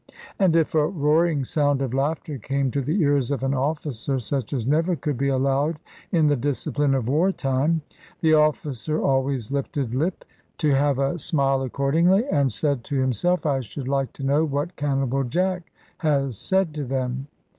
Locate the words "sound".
1.43-1.79